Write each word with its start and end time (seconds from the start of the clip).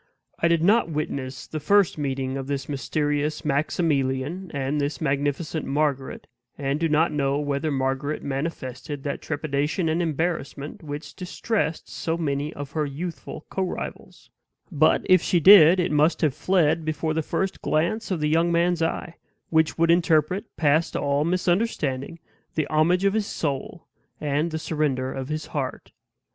I 0.39 0.47
did 0.47 0.63
not 0.63 0.89
witness 0.89 1.45
the 1.45 1.59
first 1.59 1.95
meeting 1.99 2.35
of 2.35 2.47
this 2.47 2.67
mysterious 2.67 3.45
Maximilian 3.45 4.49
and 4.51 4.81
this 4.81 4.99
magnificent 4.99 5.63
Margaret, 5.63 6.25
and 6.57 6.79
do 6.79 6.89
not 6.89 7.11
know 7.11 7.37
whether 7.37 7.69
Margaret 7.69 8.23
manifested 8.23 9.03
that 9.03 9.21
trepidation 9.21 9.87
and 9.89 10.01
embarrassment 10.01 10.81
which 10.81 11.13
distressed 11.13 11.87
so 11.87 12.17
many 12.17 12.51
of 12.55 12.71
her 12.71 12.83
youthful 12.87 13.45
co 13.51 13.61
rivals; 13.61 14.31
but, 14.71 15.03
if 15.05 15.21
she 15.21 15.39
did, 15.39 15.79
it 15.79 15.91
must 15.91 16.21
have 16.21 16.33
fled 16.33 16.83
before 16.83 17.13
the 17.13 17.21
first 17.21 17.61
glance 17.61 18.09
of 18.09 18.21
the 18.21 18.27
young 18.27 18.51
man's 18.51 18.81
eye, 18.81 19.17
which 19.51 19.77
would 19.77 19.91
interpret, 19.91 20.45
past 20.57 20.95
all 20.95 21.23
misunderstanding, 21.23 22.17
the 22.55 22.65
homage 22.71 23.05
of 23.05 23.13
his 23.13 23.27
soul 23.27 23.85
and 24.19 24.49
the 24.49 24.57
surrender 24.57 25.13
of 25.13 25.29
his 25.29 25.45
heart. 25.53 25.91